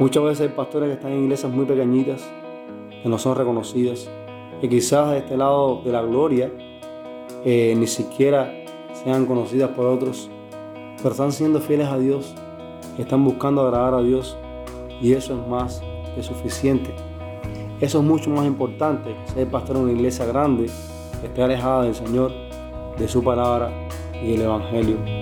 Muchas 0.00 0.22
veces 0.22 0.40
hay 0.40 0.48
pastores 0.48 0.88
que 0.88 0.94
están 0.94 1.12
en 1.12 1.24
iglesias 1.24 1.52
muy 1.52 1.64
pequeñitas, 1.64 2.28
que 3.02 3.08
no 3.08 3.18
son 3.18 3.36
reconocidas, 3.36 4.08
que 4.60 4.68
quizás 4.68 5.10
de 5.10 5.18
este 5.18 5.36
lado 5.36 5.82
de 5.84 5.92
la 5.92 6.02
gloria 6.02 6.50
eh, 7.44 7.74
ni 7.76 7.86
siquiera 7.86 8.52
sean 9.04 9.26
conocidas 9.26 9.70
por 9.70 9.86
otros, 9.86 10.30
pero 10.98 11.10
están 11.10 11.32
siendo 11.32 11.60
fieles 11.60 11.88
a 11.88 11.98
Dios, 11.98 12.34
están 12.98 13.24
buscando 13.24 13.62
agradar 13.62 13.94
a 13.94 14.02
Dios 14.02 14.36
y 15.00 15.12
eso 15.12 15.34
es 15.34 15.48
más 15.48 15.82
que 16.14 16.22
suficiente. 16.22 16.90
Eso 17.80 17.98
es 17.98 18.04
mucho 18.04 18.30
más 18.30 18.46
importante 18.46 19.14
que 19.26 19.32
ser 19.32 19.48
pastor 19.48 19.76
en 19.76 19.82
una 19.82 19.92
iglesia 19.92 20.24
grande, 20.24 20.70
que 21.20 21.26
esté 21.26 21.42
alejada 21.42 21.82
del 21.84 21.94
Señor, 21.94 22.32
de 22.98 23.08
su 23.08 23.22
palabra 23.22 23.70
y 24.22 24.32
del 24.32 24.42
Evangelio. 24.42 25.21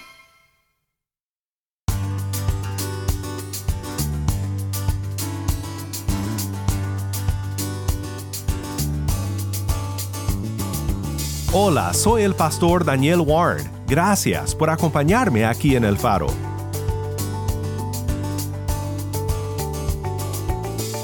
Hola, 11.53 11.93
soy 11.93 12.21
el 12.21 12.33
pastor 12.33 12.85
Daniel 12.85 13.19
Warren. 13.19 13.69
Gracias 13.85 14.55
por 14.55 14.69
acompañarme 14.69 15.43
aquí 15.43 15.75
en 15.75 15.83
El 15.83 15.97
Faro. 15.97 16.27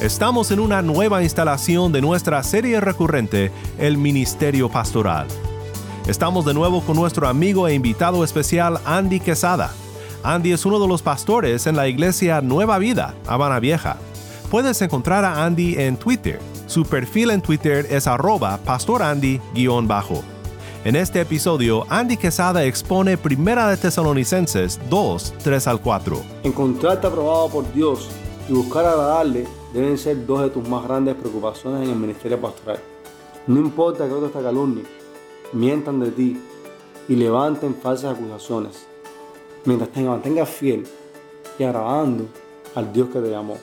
Estamos 0.01 0.49
en 0.51 0.61
una 0.61 0.81
nueva 0.81 1.21
instalación 1.21 1.91
de 1.91 1.99
nuestra 1.99 2.41
serie 2.43 2.79
recurrente, 2.79 3.51
El 3.77 3.97
Ministerio 3.97 4.69
Pastoral. 4.69 5.27
Estamos 6.07 6.45
de 6.45 6.53
nuevo 6.53 6.79
con 6.79 6.95
nuestro 6.95 7.27
amigo 7.27 7.67
e 7.67 7.73
invitado 7.73 8.23
especial 8.23 8.79
Andy 8.85 9.19
Quesada. 9.19 9.73
Andy 10.23 10.53
es 10.53 10.65
uno 10.65 10.79
de 10.79 10.87
los 10.87 11.01
pastores 11.01 11.67
en 11.67 11.75
la 11.75 11.89
iglesia 11.89 12.39
Nueva 12.39 12.77
Vida, 12.77 13.15
Habana 13.27 13.59
Vieja. 13.59 13.97
Puedes 14.49 14.81
encontrar 14.81 15.25
a 15.25 15.43
Andy 15.43 15.75
en 15.77 15.97
Twitter. 15.97 16.39
Su 16.67 16.85
perfil 16.85 17.31
en 17.31 17.41
Twitter 17.41 17.85
es 17.89 18.07
arroba 18.07 18.61
pastorandy-bajo. 18.65 20.36
En 20.87 20.95
este 20.95 21.19
episodio, 21.19 21.85
Andy 21.89 22.15
Quesada 22.15 22.63
expone 22.63 23.17
Primera 23.17 23.69
de 23.69 23.75
Tesalonicenses 23.75 24.79
2, 24.89 25.33
3 25.43 25.67
al 25.67 25.81
4. 25.81 26.21
Encontrarte 26.43 27.07
aprobado 27.07 27.49
por 27.49 27.73
Dios 27.73 28.07
y 28.47 28.53
buscar 28.53 28.85
agradarle 28.85 29.45
deben 29.73 29.97
ser 29.97 30.25
dos 30.25 30.43
de 30.43 30.49
tus 30.49 30.65
más 30.65 30.85
grandes 30.85 31.15
preocupaciones 31.15 31.83
en 31.83 31.89
el 31.89 31.97
ministerio 31.97 32.39
pastoral. 32.39 32.79
No 33.47 33.59
importa 33.59 34.07
que 34.07 34.13
otros 34.13 34.31
te 34.31 34.41
calumnien, 34.41 34.87
mientan 35.51 35.99
de 35.99 36.09
ti 36.09 36.41
y 37.09 37.15
levanten 37.17 37.75
falsas 37.75 38.15
acusaciones, 38.15 38.87
mientras 39.65 39.91
te 39.91 39.99
mantengas 40.03 40.47
fiel 40.47 40.87
y 41.59 41.63
agradando 41.63 42.27
al 42.75 42.93
Dios 42.93 43.09
que 43.09 43.19
te 43.19 43.29
llamó. 43.29 43.57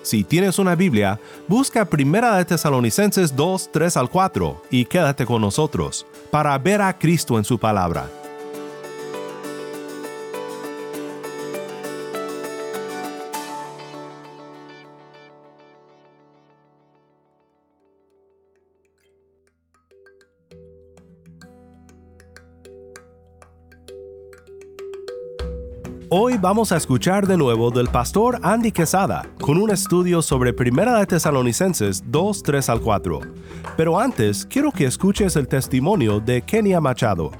Si 0.00 0.24
tienes 0.24 0.58
una 0.58 0.74
Biblia, 0.74 1.20
busca 1.48 1.84
Primera 1.84 2.38
de 2.38 2.46
Tesalonicenses 2.46 3.36
2, 3.36 3.70
3 3.72 3.96
al 3.98 4.08
4 4.08 4.62
y 4.70 4.86
quédate 4.86 5.26
con 5.26 5.42
nosotros 5.42 6.06
para 6.26 6.56
ver 6.58 6.82
a 6.82 6.98
Cristo 6.98 7.38
en 7.38 7.44
su 7.44 7.58
palabra. 7.58 8.06
Vamos 26.40 26.70
a 26.70 26.76
escuchar 26.76 27.26
de 27.26 27.38
nuevo 27.38 27.70
del 27.70 27.88
pastor 27.88 28.38
Andy 28.42 28.70
Quesada 28.70 29.26
con 29.40 29.56
un 29.56 29.70
estudio 29.70 30.20
sobre 30.20 30.52
Primera 30.52 30.98
de 30.98 31.06
Tesalonicenses 31.06 32.02
2, 32.06 32.42
3 32.42 32.68
al 32.68 32.80
4. 32.82 33.20
Pero 33.76 33.98
antes, 33.98 34.44
quiero 34.44 34.70
que 34.70 34.84
escuches 34.84 35.34
el 35.36 35.48
testimonio 35.48 36.20
de 36.20 36.42
Kenia 36.42 36.78
Machado. 36.78 37.30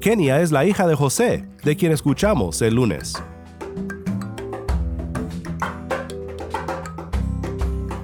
Kenia 0.00 0.40
es 0.40 0.52
la 0.52 0.64
hija 0.64 0.86
de 0.86 0.94
José, 0.94 1.48
de 1.64 1.76
quien 1.76 1.90
escuchamos 1.90 2.62
el 2.62 2.76
lunes. 2.76 3.14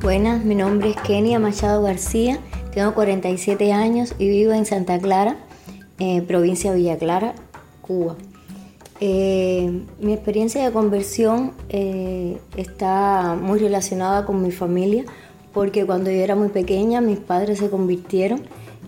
Buenas, 0.03 0.44
mi 0.44 0.56
nombre 0.56 0.91
es 0.91 0.97
Kenia 0.97 1.38
Machado 1.38 1.82
García, 1.82 2.41
tengo 2.75 2.93
47 2.94 3.72
años 3.72 4.15
y 4.19 4.28
vivo 4.28 4.53
en 4.53 4.67
Santa 4.67 4.99
Clara, 4.99 5.37
eh, 6.00 6.22
provincia 6.22 6.72
de 6.72 6.78
Villa 6.78 6.99
Clara, 6.99 7.34
Cuba. 7.82 8.17
Eh, 9.03 9.81
mi 9.99 10.12
experiencia 10.12 10.62
de 10.62 10.72
conversión 10.72 11.53
eh, 11.71 12.38
está 12.56 13.34
muy 13.41 13.59
relacionada 13.59 14.27
con 14.27 14.43
mi 14.43 14.50
familia 14.50 15.05
porque 15.55 15.87
cuando 15.87 16.11
yo 16.11 16.19
era 16.19 16.37
muy 16.37 16.50
pequeña 16.50 17.00
mis 17.00 17.19
padres 17.19 17.61
se 17.61 17.71
convirtieron, 17.71 18.43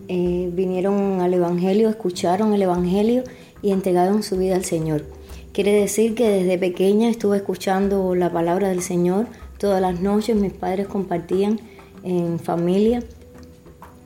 eh, 0.08 0.50
vinieron 0.52 1.22
al 1.22 1.32
Evangelio, 1.32 1.88
escucharon 1.88 2.52
el 2.52 2.60
Evangelio 2.60 3.24
y 3.62 3.70
entregaron 3.70 4.22
su 4.22 4.36
vida 4.36 4.54
al 4.54 4.66
Señor. 4.66 5.02
Quiere 5.52 5.72
decir 5.72 6.14
que 6.14 6.28
desde 6.28 6.58
pequeña 6.58 7.08
estuve 7.08 7.38
escuchando 7.38 8.14
la 8.14 8.30
palabra 8.30 8.68
del 8.68 8.82
Señor 8.82 9.26
todas 9.56 9.80
las 9.80 10.00
noches, 10.00 10.36
mis 10.36 10.52
padres 10.52 10.88
compartían 10.88 11.58
en 12.02 12.38
familia 12.38 13.02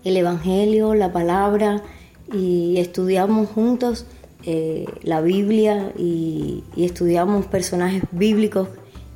el 0.04 0.16
Evangelio, 0.16 0.94
la 0.94 1.12
palabra 1.12 1.82
y 2.32 2.76
estudiamos 2.78 3.48
juntos 3.48 4.06
eh, 4.44 4.86
la 5.02 5.20
Biblia 5.20 5.92
y, 5.98 6.62
estudiamos 6.76 7.46
personajes 7.46 8.02
bíblicos 8.12 8.68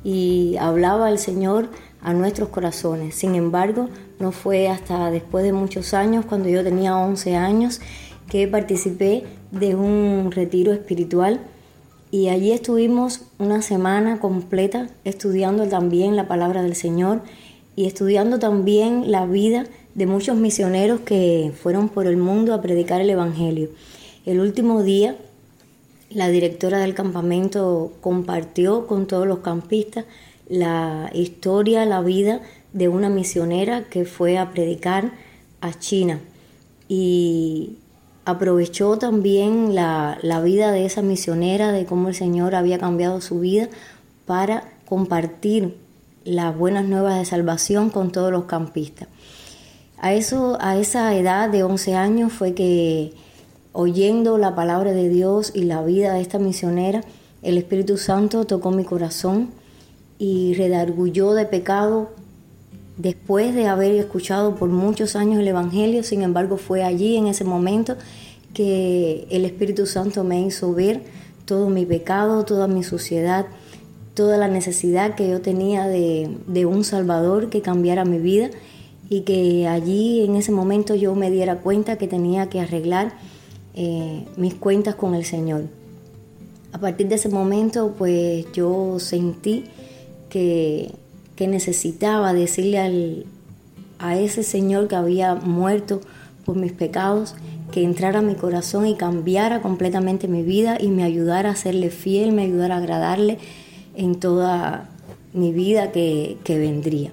y 0.03 0.55
hablaba 0.59 1.09
el 1.09 1.19
Señor 1.19 1.69
a 2.01 2.13
nuestros 2.13 2.49
corazones. 2.49 3.15
Sin 3.15 3.35
embargo, 3.35 3.89
no 4.19 4.31
fue 4.31 4.67
hasta 4.67 5.11
después 5.11 5.43
de 5.43 5.53
muchos 5.53 5.93
años, 5.93 6.25
cuando 6.25 6.49
yo 6.49 6.63
tenía 6.63 6.97
11 6.97 7.35
años, 7.35 7.81
que 8.29 8.47
participé 8.47 9.23
de 9.51 9.75
un 9.75 10.31
retiro 10.31 10.73
espiritual 10.73 11.41
y 12.11 12.27
allí 12.27 12.51
estuvimos 12.51 13.21
una 13.39 13.61
semana 13.61 14.19
completa 14.19 14.89
estudiando 15.05 15.67
también 15.67 16.17
la 16.17 16.27
palabra 16.27 16.61
del 16.61 16.75
Señor 16.75 17.21
y 17.75 17.85
estudiando 17.85 18.37
también 18.37 19.11
la 19.11 19.25
vida 19.25 19.65
de 19.95 20.07
muchos 20.07 20.35
misioneros 20.35 20.99
que 21.01 21.53
fueron 21.61 21.87
por 21.87 22.07
el 22.07 22.17
mundo 22.17 22.53
a 22.53 22.61
predicar 22.61 22.99
el 22.99 23.09
Evangelio. 23.09 23.69
El 24.25 24.39
último 24.39 24.83
día, 24.83 25.15
la 26.11 26.29
directora 26.29 26.77
del 26.79 26.93
campamento 26.93 27.93
compartió 28.01 28.85
con 28.85 29.07
todos 29.07 29.25
los 29.25 29.39
campistas 29.39 30.05
la 30.47 31.09
historia, 31.13 31.85
la 31.85 32.01
vida 32.01 32.41
de 32.73 32.87
una 32.87 33.09
misionera 33.09 33.85
que 33.85 34.05
fue 34.05 34.37
a 34.37 34.51
predicar 34.51 35.11
a 35.61 35.73
China 35.73 36.19
y 36.87 37.77
aprovechó 38.25 38.97
también 38.97 39.73
la, 39.73 40.19
la, 40.21 40.41
vida 40.41 40.71
de 40.71 40.85
esa 40.85 41.01
misionera, 41.01 41.71
de 41.71 41.85
cómo 41.85 42.09
el 42.09 42.15
Señor 42.15 42.53
había 42.53 42.77
cambiado 42.77 43.21
su 43.21 43.39
vida 43.39 43.69
para 44.25 44.71
compartir 44.85 45.77
las 46.25 46.55
buenas 46.55 46.85
nuevas 46.85 47.17
de 47.17 47.25
salvación 47.25 47.89
con 47.89 48.11
todos 48.11 48.31
los 48.31 48.43
campistas. 48.43 49.07
A, 49.97 50.13
eso, 50.13 50.57
a 50.61 50.77
esa 50.77 51.15
edad 51.15 51.49
de 51.49 51.63
11 51.63 51.95
años 51.95 52.33
fue 52.33 52.53
que 52.53 53.13
oyendo 53.73 54.37
la 54.37 54.55
palabra 54.55 54.91
de 54.93 55.09
Dios 55.09 55.51
y 55.53 55.63
la 55.63 55.83
vida 55.83 56.13
de 56.13 56.21
esta 56.21 56.39
misionera, 56.39 57.03
el 57.41 57.57
Espíritu 57.57 57.97
Santo 57.97 58.45
tocó 58.45 58.71
mi 58.71 58.83
corazón 58.83 59.49
y 60.19 60.53
redargulló 60.53 61.33
de 61.33 61.45
pecado 61.45 62.09
después 62.97 63.55
de 63.55 63.67
haber 63.67 63.95
escuchado 63.95 64.55
por 64.55 64.69
muchos 64.69 65.15
años 65.15 65.39
el 65.39 65.47
Evangelio. 65.47 66.03
Sin 66.03 66.21
embargo, 66.21 66.57
fue 66.57 66.83
allí 66.83 67.17
en 67.17 67.27
ese 67.27 67.43
momento 67.43 67.95
que 68.53 69.27
el 69.31 69.45
Espíritu 69.45 69.85
Santo 69.85 70.23
me 70.23 70.41
hizo 70.41 70.73
ver 70.73 71.01
todo 71.45 71.69
mi 71.69 71.85
pecado, 71.85 72.45
toda 72.45 72.67
mi 72.67 72.83
suciedad, 72.83 73.47
toda 74.13 74.37
la 74.37 74.47
necesidad 74.47 75.15
que 75.15 75.29
yo 75.29 75.41
tenía 75.41 75.87
de, 75.87 76.37
de 76.47 76.65
un 76.65 76.83
Salvador 76.83 77.49
que 77.49 77.61
cambiara 77.61 78.05
mi 78.05 78.19
vida 78.19 78.51
y 79.09 79.21
que 79.21 79.67
allí 79.67 80.23
en 80.23 80.35
ese 80.35 80.51
momento 80.51 80.93
yo 80.95 81.15
me 81.15 81.31
diera 81.31 81.57
cuenta 81.57 81.97
que 81.97 82.07
tenía 82.07 82.49
que 82.49 82.59
arreglar 82.59 83.13
eh, 83.75 84.25
mis 84.37 84.55
cuentas 84.55 84.95
con 84.95 85.15
el 85.15 85.25
Señor. 85.25 85.63
A 86.73 86.79
partir 86.79 87.07
de 87.07 87.15
ese 87.15 87.29
momento 87.29 87.95
pues 87.97 88.45
yo 88.53 88.99
sentí 88.99 89.65
que, 90.29 90.91
que 91.35 91.47
necesitaba 91.47 92.33
decirle 92.33 92.79
al, 92.79 93.25
a 93.99 94.17
ese 94.17 94.43
Señor 94.43 94.87
que 94.87 94.95
había 94.95 95.35
muerto 95.35 96.01
por 96.45 96.55
mis 96.55 96.71
pecados, 96.71 97.35
que 97.71 97.83
entrara 97.83 98.19
a 98.19 98.21
mi 98.21 98.35
corazón 98.35 98.87
y 98.87 98.95
cambiara 98.95 99.61
completamente 99.61 100.27
mi 100.27 100.43
vida 100.43 100.77
y 100.79 100.87
me 100.87 101.03
ayudara 101.03 101.51
a 101.51 101.55
serle 101.55 101.89
fiel, 101.89 102.31
me 102.31 102.43
ayudara 102.43 102.75
a 102.75 102.79
agradarle 102.79 103.37
en 103.95 104.15
toda 104.15 104.89
mi 105.33 105.51
vida 105.51 105.91
que, 105.91 106.37
que 106.43 106.57
vendría. 106.57 107.11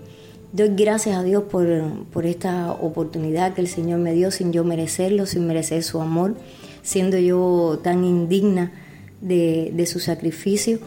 Doy 0.51 0.71
gracias 0.75 1.17
a 1.17 1.23
Dios 1.23 1.45
por, 1.45 1.67
por, 2.11 2.25
esta 2.25 2.73
oportunidad 2.73 3.53
que 3.53 3.61
el 3.61 3.69
Señor 3.69 3.99
me 3.99 4.15
dio 4.15 4.31
sin 4.31 4.51
yo 4.51 4.65
merecerlo, 4.65 5.27
sin 5.27 5.47
merecer 5.47 5.83
su 5.83 6.01
amor, 6.01 6.37
siendo 6.83 7.19
yo 7.19 7.81
tan 7.83 8.03
indigna 8.03 8.73
de, 9.21 9.71
de 9.75 9.87
su 9.87 10.01
sacrificio. 10.01 10.79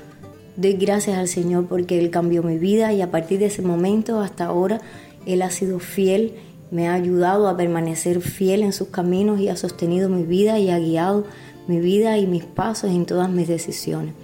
Doy 0.58 0.74
gracias 0.74 1.20
al 1.20 1.28
Señor 1.28 1.68
porque 1.68 2.00
Él 2.00 2.10
cambió 2.10 2.42
mi 2.42 2.58
vida 2.58 2.92
y 2.92 3.02
a 3.02 3.12
partir 3.12 3.38
de 3.38 3.46
ese 3.46 3.62
momento 3.62 4.20
hasta 4.20 4.46
ahora 4.46 4.82
Él 5.28 5.44
ha 5.44 5.52
sido 5.52 5.78
fiel, 5.78 6.34
me 6.72 6.88
ha 6.88 6.96
ayudado 6.96 7.48
a 7.48 7.56
permanecer 7.56 8.20
fiel 8.22 8.64
en 8.64 8.74
sus 8.74 8.88
caminos 8.88 9.40
y 9.40 9.50
ha 9.50 9.56
sostenido 9.58 10.10
mi 10.10 10.24
vida 10.24 10.58
y 10.58 10.72
ha 10.72 10.80
guiado 10.80 11.26
mi 11.68 11.80
vida 11.80 12.18
y 12.18 12.26
mis 12.26 12.46
pasos 12.46 12.90
en 12.90 13.06
todas 13.06 13.30
mis 13.30 13.48
decisiones. 13.48 14.16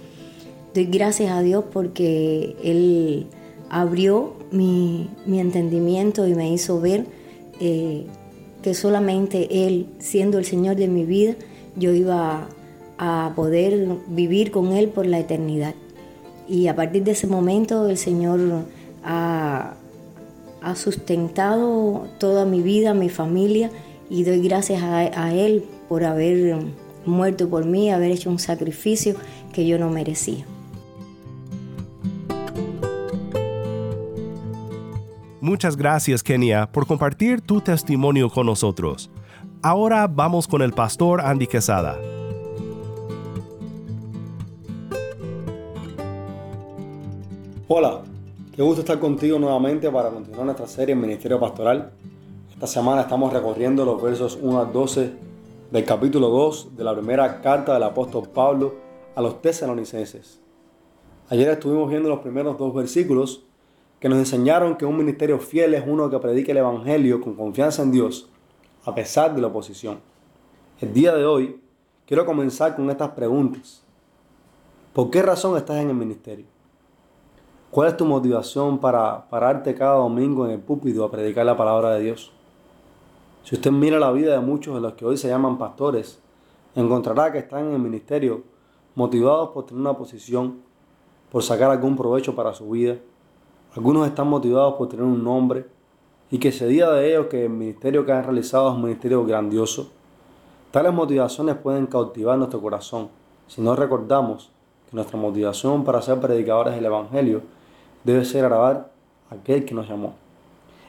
Doy 0.74 0.86
gracias 0.86 1.30
a 1.30 1.42
Dios 1.42 1.64
porque 1.72 2.56
Él 2.64 3.28
abrió 3.70 4.34
mi, 4.50 5.10
mi 5.26 5.40
entendimiento 5.40 6.26
y 6.26 6.34
me 6.34 6.52
hizo 6.52 6.80
ver 6.80 7.06
eh, 7.60 8.06
que 8.62 8.74
solamente 8.74 9.66
Él, 9.66 9.86
siendo 9.98 10.38
el 10.38 10.44
Señor 10.44 10.76
de 10.76 10.88
mi 10.88 11.04
vida, 11.04 11.34
yo 11.76 11.92
iba 11.92 12.48
a 12.98 13.32
poder 13.36 13.86
vivir 14.08 14.50
con 14.50 14.72
Él 14.72 14.88
por 14.88 15.06
la 15.06 15.18
eternidad. 15.18 15.74
Y 16.48 16.66
a 16.68 16.74
partir 16.74 17.04
de 17.04 17.12
ese 17.12 17.26
momento 17.26 17.88
el 17.88 17.98
Señor 17.98 18.40
ha, 19.04 19.74
ha 20.62 20.76
sustentado 20.76 22.08
toda 22.18 22.44
mi 22.44 22.62
vida, 22.62 22.94
mi 22.94 23.08
familia, 23.08 23.70
y 24.10 24.24
doy 24.24 24.40
gracias 24.40 24.82
a, 24.82 24.98
a, 24.98 25.34
Él 25.34 25.64
por 25.88 26.04
haber 26.04 26.56
muerto 27.04 27.48
por 27.48 27.66
mí, 27.66 27.90
haber 27.90 28.10
hecho 28.10 28.30
un 28.30 28.38
sacrificio 28.38 29.14
que 29.52 29.66
yo 29.66 29.78
no 29.78 29.90
merecía. 29.90 30.44
Muchas 35.48 35.78
gracias, 35.78 36.22
Kenia, 36.22 36.70
por 36.70 36.86
compartir 36.86 37.40
tu 37.40 37.62
testimonio 37.62 38.28
con 38.28 38.44
nosotros. 38.44 39.10
Ahora 39.62 40.06
vamos 40.06 40.46
con 40.46 40.60
el 40.60 40.74
pastor 40.74 41.22
Andy 41.22 41.46
Quesada. 41.46 41.98
Hola, 47.66 48.02
qué 48.54 48.60
gusto 48.60 48.80
estar 48.82 48.98
contigo 48.98 49.38
nuevamente 49.38 49.90
para 49.90 50.10
continuar 50.10 50.44
nuestra 50.44 50.66
serie 50.66 50.92
en 50.92 51.00
Ministerio 51.00 51.40
Pastoral. 51.40 51.92
Esta 52.52 52.66
semana 52.66 53.00
estamos 53.00 53.32
recorriendo 53.32 53.86
los 53.86 54.02
versos 54.02 54.38
1 54.42 54.60
al 54.60 54.70
12 54.70 55.12
del 55.70 55.84
capítulo 55.86 56.28
2 56.28 56.76
de 56.76 56.84
la 56.84 56.92
primera 56.92 57.40
carta 57.40 57.72
del 57.72 57.84
apóstol 57.84 58.28
Pablo 58.28 58.74
a 59.14 59.22
los 59.22 59.40
tesalonicenses. 59.40 60.42
Ayer 61.30 61.48
estuvimos 61.48 61.88
viendo 61.88 62.10
los 62.10 62.18
primeros 62.18 62.58
dos 62.58 62.74
versículos 62.74 63.47
que 64.00 64.08
nos 64.08 64.18
enseñaron 64.18 64.76
que 64.76 64.86
un 64.86 64.96
ministerio 64.96 65.38
fiel 65.38 65.74
es 65.74 65.84
uno 65.86 66.08
que 66.08 66.18
predique 66.18 66.52
el 66.52 66.58
Evangelio 66.58 67.20
con 67.20 67.34
confianza 67.34 67.82
en 67.82 67.90
Dios, 67.90 68.30
a 68.84 68.94
pesar 68.94 69.34
de 69.34 69.40
la 69.40 69.48
oposición. 69.48 70.00
El 70.80 70.92
día 70.92 71.14
de 71.14 71.26
hoy 71.26 71.60
quiero 72.06 72.24
comenzar 72.24 72.76
con 72.76 72.88
estas 72.90 73.10
preguntas. 73.10 73.82
¿Por 74.92 75.10
qué 75.10 75.22
razón 75.22 75.56
estás 75.56 75.78
en 75.78 75.90
el 75.90 75.96
ministerio? 75.96 76.46
¿Cuál 77.70 77.88
es 77.88 77.96
tu 77.96 78.06
motivación 78.06 78.78
para 78.78 79.28
pararte 79.28 79.74
cada 79.74 79.96
domingo 79.96 80.46
en 80.46 80.52
el 80.52 80.60
púlpito 80.60 81.04
a 81.04 81.10
predicar 81.10 81.44
la 81.44 81.56
palabra 81.56 81.90
de 81.94 82.04
Dios? 82.04 82.32
Si 83.42 83.54
usted 83.54 83.70
mira 83.70 83.98
la 83.98 84.12
vida 84.12 84.32
de 84.32 84.40
muchos 84.40 84.74
de 84.74 84.80
los 84.80 84.94
que 84.94 85.04
hoy 85.04 85.16
se 85.16 85.28
llaman 85.28 85.58
pastores, 85.58 86.20
encontrará 86.74 87.32
que 87.32 87.38
están 87.38 87.66
en 87.66 87.72
el 87.74 87.78
ministerio 87.78 88.42
motivados 88.94 89.50
por 89.50 89.66
tener 89.66 89.80
una 89.80 89.96
posición, 89.96 90.60
por 91.30 91.42
sacar 91.42 91.70
algún 91.70 91.96
provecho 91.96 92.34
para 92.34 92.54
su 92.54 92.70
vida. 92.70 92.96
Algunos 93.78 94.08
están 94.08 94.26
motivados 94.26 94.74
por 94.74 94.88
tener 94.88 95.04
un 95.04 95.22
nombre 95.22 95.64
y 96.32 96.38
que 96.38 96.50
se 96.50 96.66
diga 96.66 96.90
de 96.90 97.10
ellos 97.10 97.28
que 97.28 97.44
el 97.44 97.50
ministerio 97.50 98.04
que 98.04 98.10
han 98.10 98.24
realizado 98.24 98.70
es 98.70 98.74
un 98.74 98.82
ministerio 98.82 99.24
grandioso. 99.24 99.92
Tales 100.72 100.92
motivaciones 100.92 101.54
pueden 101.54 101.86
cautivar 101.86 102.36
nuestro 102.36 102.60
corazón 102.60 103.08
si 103.46 103.60
no 103.60 103.76
recordamos 103.76 104.50
que 104.90 104.96
nuestra 104.96 105.16
motivación 105.16 105.84
para 105.84 106.02
ser 106.02 106.18
predicadores 106.18 106.74
del 106.74 106.86
Evangelio 106.86 107.42
debe 108.02 108.24
ser 108.24 108.42
grabar 108.42 108.90
a 109.30 109.36
aquel 109.36 109.64
que 109.64 109.76
nos 109.76 109.88
llamó. 109.88 110.14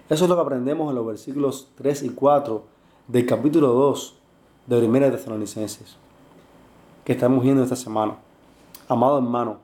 Eso 0.09 0.23
es 0.23 0.29
lo 0.29 0.35
que 0.35 0.41
aprendemos 0.41 0.89
en 0.89 0.95
los 0.95 1.05
versículos 1.05 1.69
3 1.75 2.01
y 2.01 2.09
4 2.09 2.63
del 3.07 3.25
capítulo 3.27 3.67
2 3.67 4.15
de 4.65 4.79
Primera 4.79 5.11
Tesalonicenses, 5.11 5.95
que 7.05 7.11
estamos 7.11 7.43
viendo 7.43 7.61
esta 7.61 7.75
semana. 7.75 8.15
Amado 8.87 9.19
hermano, 9.19 9.57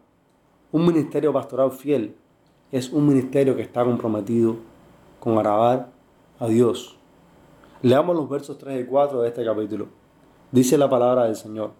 un 0.71 0.85
ministerio 0.85 1.33
pastoral 1.33 1.71
fiel 1.71 2.15
es 2.75 2.91
un 2.91 3.07
ministerio 3.07 3.55
que 3.55 3.61
está 3.61 3.85
comprometido 3.85 4.57
con 5.21 5.37
agradar 5.37 5.91
a 6.39 6.47
Dios. 6.47 6.97
Leamos 7.81 8.13
los 8.17 8.27
versos 8.27 8.57
3 8.57 8.83
y 8.83 8.85
4 8.85 9.21
de 9.21 9.29
este 9.29 9.45
capítulo. 9.45 9.87
Dice 10.51 10.77
la 10.77 10.89
palabra 10.89 11.23
del 11.23 11.37
Señor. 11.37 11.71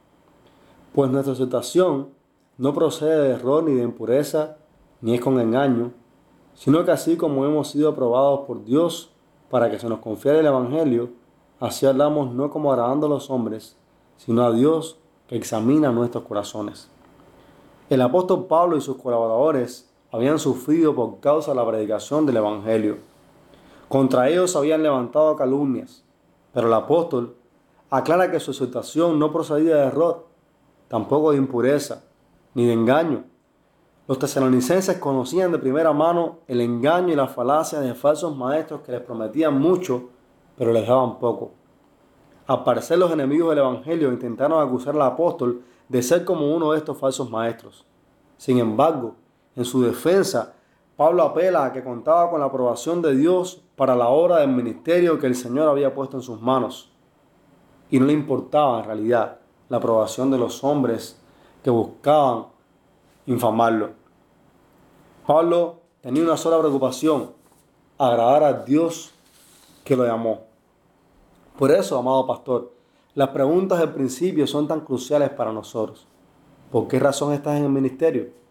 Pues 0.94 1.12
nuestra 1.12 1.34
aceptación 1.34 2.12
no 2.58 2.74
procede 2.74 3.28
de 3.28 3.34
error 3.34 3.66
ni 3.66 3.74
de 3.74 3.84
impureza, 3.84 4.56
ni 5.02 5.16
es 5.16 5.20
con 5.20 5.38
engaño, 5.38 5.92
sino 6.54 6.86
que 6.86 6.92
así 6.92 7.18
como 7.18 7.44
hemos 7.44 7.72
sido 7.72 7.90
aprobados 7.90 8.48
por 8.48 8.64
Dios 8.64 9.12
para 9.50 9.70
que 9.70 9.80
se 9.80 9.90
nos 9.90 10.00
confiere 10.00 10.40
el 10.40 10.46
Evangelio, 10.46 11.10
así 11.60 11.86
hablamos 11.86 12.34
no 12.34 12.50
como 12.50 12.72
agradando 12.72 13.08
a 13.08 13.10
los 13.10 13.30
hombres, 13.30 13.76
sino 14.16 14.46
a 14.46 14.54
Dios 14.54 14.98
que 15.28 15.36
examina 15.36 15.92
nuestros 15.92 16.24
corazones. 16.24 16.90
El 17.90 18.02
apóstol 18.02 18.46
Pablo 18.46 18.78
y 18.78 18.82
sus 18.82 18.96
colaboradores 18.96 19.92
habían 20.16 20.40
sufrido 20.40 20.96
por 20.96 21.20
causa 21.20 21.52
de 21.52 21.58
la 21.58 21.68
predicación 21.68 22.26
del 22.26 22.38
Evangelio. 22.38 23.00
Contra 23.90 24.30
ellos 24.30 24.56
habían 24.56 24.82
levantado 24.82 25.36
calumnias, 25.36 26.06
pero 26.54 26.68
el 26.68 26.74
apóstol 26.74 27.36
aclara 27.90 28.32
que 28.32 28.40
su 28.40 28.52
exhortación 28.52 29.20
no 29.20 29.34
procedía 29.34 29.76
de 29.76 29.88
error, 29.88 30.26
tampoco 30.88 31.32
de 31.32 31.38
impureza, 31.38 32.06
ni 32.54 32.66
de 32.66 32.72
engaño. 32.72 33.26
Los 34.08 34.18
tesalonicenses 34.18 35.00
conocían 35.00 35.52
de 35.52 35.60
primera 35.60 35.92
mano 35.92 36.38
el 36.48 36.62
engaño 36.62 37.12
y 37.12 37.18
la 37.18 37.28
falacia 37.28 37.82
de 37.82 37.94
falsos 37.94 38.38
maestros 38.38 38.82
que 38.82 38.94
les 38.94 39.02
prometían 39.02 39.60
mucho, 39.60 40.12
pero 40.58 40.72
les 40.72 40.88
daban 40.88 41.20
poco. 41.20 41.52
Al 42.48 42.64
parecer 42.64 43.00
los 43.00 43.12
enemigos 43.12 43.50
del 43.50 43.60
Evangelio 43.60 44.14
intentaron 44.14 44.66
acusar 44.66 44.96
al 44.96 45.02
apóstol 45.02 45.62
de 45.90 46.02
ser 46.02 46.24
como 46.24 46.56
uno 46.56 46.72
de 46.72 46.78
estos 46.78 46.98
falsos 46.98 47.30
maestros. 47.30 47.86
Sin 48.38 48.60
embargo, 48.60 49.16
en 49.56 49.66
su 49.66 49.82
defensa, 49.82 50.54
Pablo 50.98 51.24
apela 51.24 51.66
a 51.66 51.74
que 51.74 51.84
contaba 51.84 52.30
con 52.30 52.40
la 52.40 52.46
aprobación 52.46 53.02
de 53.02 53.16
Dios 53.16 53.62
para 53.76 53.96
la 53.96 54.08
obra 54.08 54.38
del 54.38 54.50
ministerio 54.50 55.20
que 55.20 55.28
el 55.28 55.36
Señor 55.36 55.68
había 55.68 55.94
puesto 55.94 56.18
en 56.18 56.24
sus 56.24 56.42
manos. 56.42 56.92
Y 57.90 58.00
no 58.00 58.06
le 58.06 58.14
importaba 58.14 58.80
en 58.80 58.86
realidad 58.86 59.40
la 59.70 59.78
aprobación 59.78 60.32
de 60.32 60.38
los 60.38 60.64
hombres 60.64 61.20
que 61.64 61.70
buscaban 61.70 62.46
infamarlo. 63.26 63.92
Pablo 65.28 65.82
tenía 66.02 66.24
una 66.24 66.38
sola 66.38 66.60
preocupación, 66.60 67.32
agradar 67.98 68.44
a 68.44 68.54
Dios 68.64 69.12
que 69.84 69.96
lo 69.96 70.06
llamó. 70.06 70.42
Por 71.58 71.72
eso, 71.72 71.98
amado 71.98 72.26
pastor, 72.28 72.72
las 73.16 73.30
preguntas 73.30 73.80
del 73.80 73.90
principio 73.90 74.46
son 74.46 74.68
tan 74.68 74.82
cruciales 74.82 75.30
para 75.30 75.52
nosotros. 75.52 76.08
¿Por 76.72 76.88
qué 76.88 77.00
razón 77.00 77.34
estás 77.34 77.58
en 77.58 77.64
el 77.64 77.72
ministerio? 77.72 78.45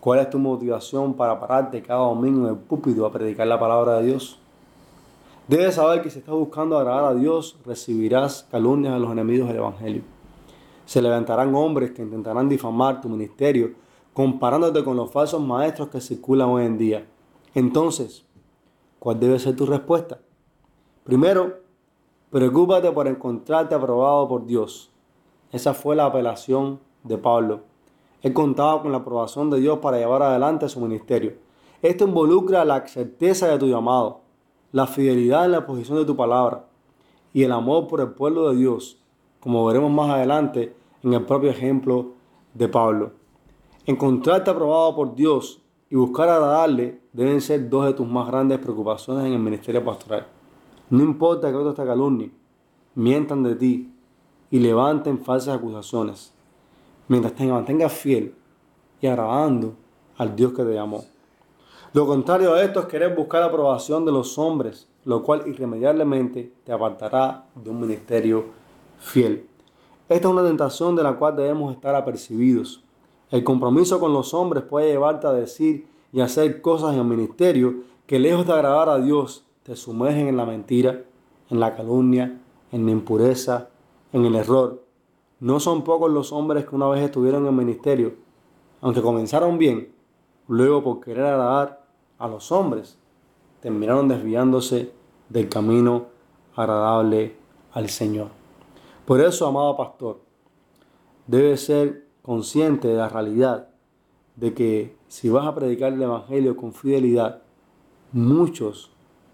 ¿Cuál 0.00 0.20
es 0.20 0.30
tu 0.30 0.38
motivación 0.38 1.12
para 1.12 1.38
pararte 1.38 1.82
cada 1.82 2.00
domingo 2.00 2.46
en 2.48 2.54
el 2.54 2.58
púlpito 2.58 3.04
a 3.04 3.12
predicar 3.12 3.46
la 3.46 3.60
palabra 3.60 3.98
de 3.98 4.06
Dios? 4.06 4.38
Debes 5.46 5.74
saber 5.74 6.00
que 6.00 6.08
si 6.08 6.20
estás 6.20 6.34
buscando 6.34 6.78
agradar 6.78 7.04
a 7.04 7.14
Dios, 7.14 7.58
recibirás 7.66 8.46
calumnias 8.50 8.94
de 8.94 9.00
los 9.00 9.12
enemigos 9.12 9.48
del 9.48 9.58
Evangelio. 9.58 10.02
Se 10.86 11.02
levantarán 11.02 11.54
hombres 11.54 11.90
que 11.90 12.00
intentarán 12.00 12.48
difamar 12.48 13.02
tu 13.02 13.10
ministerio, 13.10 13.72
comparándote 14.14 14.82
con 14.82 14.96
los 14.96 15.10
falsos 15.10 15.42
maestros 15.42 15.88
que 15.88 16.00
circulan 16.00 16.48
hoy 16.48 16.64
en 16.64 16.78
día. 16.78 17.06
Entonces, 17.54 18.24
¿cuál 18.98 19.20
debe 19.20 19.38
ser 19.38 19.54
tu 19.54 19.66
respuesta? 19.66 20.18
Primero, 21.04 21.58
preocúpate 22.30 22.90
por 22.90 23.06
encontrarte 23.06 23.74
aprobado 23.74 24.26
por 24.28 24.46
Dios. 24.46 24.90
Esa 25.52 25.74
fue 25.74 25.94
la 25.94 26.06
apelación 26.06 26.80
de 27.02 27.18
Pablo. 27.18 27.69
Él 28.22 28.32
contaba 28.32 28.82
con 28.82 28.92
la 28.92 28.98
aprobación 28.98 29.50
de 29.50 29.60
Dios 29.60 29.78
para 29.78 29.98
llevar 29.98 30.22
adelante 30.22 30.68
su 30.68 30.80
ministerio. 30.80 31.34
Esto 31.82 32.04
involucra 32.04 32.64
la 32.64 32.86
certeza 32.86 33.48
de 33.48 33.58
tu 33.58 33.66
llamado. 33.66 34.20
la 34.72 34.86
fidelidad 34.86 35.46
en 35.46 35.52
la 35.52 35.66
posición 35.66 35.98
de 35.98 36.04
tu 36.04 36.14
palabra 36.14 36.64
y 37.32 37.42
el 37.42 37.50
amor 37.50 37.88
por 37.88 38.00
el 38.00 38.10
pueblo 38.10 38.50
de 38.50 38.56
Dios, 38.56 39.02
como 39.40 39.66
veremos 39.66 39.90
más 39.90 40.10
adelante 40.10 40.74
en 41.02 41.12
el 41.12 41.24
propio 41.24 41.50
ejemplo 41.50 42.12
de 42.54 42.68
Pablo. 42.68 43.12
Encontrarte 43.86 44.50
aprobado 44.50 44.94
por 44.94 45.14
Dios 45.14 45.60
y 45.88 45.96
buscar 45.96 46.28
agradarle 46.28 47.00
deben 47.12 47.40
ser 47.40 47.68
dos 47.68 47.86
de 47.86 47.94
tus 47.94 48.06
más 48.06 48.28
grandes 48.28 48.58
preocupaciones 48.58 49.26
en 49.26 49.32
el 49.32 49.40
ministerio 49.40 49.84
pastoral. 49.84 50.26
No 50.88 51.02
importa 51.02 51.50
que 51.50 51.56
otros 51.56 51.74
te 51.74 51.84
calumnien, 51.84 52.32
mientan 52.94 53.42
de 53.42 53.56
ti 53.56 53.92
y 54.50 54.58
levanten 54.58 55.18
falsas 55.18 55.56
acusaciones, 55.56 56.32
mientras 57.10 57.34
te 57.34 57.44
mantengas 57.44 57.92
fiel 57.92 58.32
y 59.00 59.08
agradando 59.08 59.74
al 60.16 60.36
Dios 60.36 60.52
que 60.52 60.62
te 60.62 60.74
llamó. 60.74 61.04
Lo 61.92 62.06
contrario 62.06 62.54
a 62.54 62.62
esto 62.62 62.78
es 62.78 62.86
querer 62.86 63.16
buscar 63.16 63.40
la 63.40 63.48
aprobación 63.48 64.04
de 64.04 64.12
los 64.12 64.38
hombres, 64.38 64.86
lo 65.04 65.24
cual 65.24 65.42
irremediablemente 65.44 66.52
te 66.62 66.70
apartará 66.70 67.46
de 67.56 67.68
un 67.68 67.80
ministerio 67.80 68.44
fiel. 69.00 69.48
Esta 70.08 70.28
es 70.28 70.32
una 70.32 70.44
tentación 70.44 70.94
de 70.94 71.02
la 71.02 71.14
cual 71.14 71.34
debemos 71.34 71.74
estar 71.74 71.96
apercibidos. 71.96 72.84
El 73.32 73.42
compromiso 73.42 73.98
con 73.98 74.12
los 74.12 74.32
hombres 74.32 74.62
puede 74.62 74.92
llevarte 74.92 75.26
a 75.26 75.32
decir 75.32 75.88
y 76.12 76.20
hacer 76.20 76.62
cosas 76.62 76.92
en 76.92 77.00
el 77.00 77.06
ministerio 77.06 77.74
que 78.06 78.20
lejos 78.20 78.46
de 78.46 78.52
agradar 78.52 78.88
a 78.88 79.00
Dios 79.00 79.44
te 79.64 79.74
sumergen 79.74 80.28
en 80.28 80.36
la 80.36 80.46
mentira, 80.46 81.02
en 81.50 81.58
la 81.58 81.74
calumnia, 81.74 82.40
en 82.70 82.86
la 82.86 82.92
impureza, 82.92 83.68
en 84.12 84.26
el 84.26 84.36
error. 84.36 84.89
No 85.40 85.58
son 85.58 85.84
pocos 85.84 86.10
los 86.10 86.32
hombres 86.32 86.66
que 86.66 86.76
una 86.76 86.88
vez 86.88 87.02
estuvieron 87.02 87.42
en 87.42 87.48
el 87.48 87.54
ministerio, 87.54 88.14
aunque 88.82 89.00
comenzaron 89.00 89.56
bien, 89.56 89.90
luego 90.48 90.84
por 90.84 91.00
querer 91.00 91.24
agradar 91.24 91.86
a 92.18 92.28
los 92.28 92.52
hombres, 92.52 92.98
terminaron 93.60 94.06
desviándose 94.08 94.92
del 95.30 95.48
camino 95.48 96.06
agradable 96.54 97.36
al 97.72 97.88
Señor. 97.88 98.28
Por 99.06 99.20
eso, 99.20 99.46
amado 99.46 99.76
pastor, 99.76 100.20
debe 101.26 101.56
ser 101.56 102.06
consciente 102.22 102.88
de 102.88 102.96
la 102.96 103.08
realidad 103.08 103.68
de 104.36 104.52
que 104.54 104.96
si 105.08 105.28
vas 105.28 105.46
a 105.46 105.54
predicar 105.54 105.92
el 105.92 106.02
Evangelio 106.02 106.56
con 106.56 106.72
fidelidad, 106.72 107.42
muchos 108.12 108.90